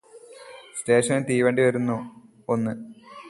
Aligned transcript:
സ്റ്റേഷനില് 0.77 1.27
തീവണ്ടി 1.29 1.61
വരുന്ന 1.61 1.91
ഒന്ന് 2.49 2.73